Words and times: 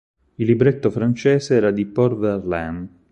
Il 0.37 0.47
libretto 0.47 0.89
francese 0.89 1.53
era 1.53 1.69
di 1.69 1.85
Paul 1.85 2.17
Verlaine. 2.17 2.89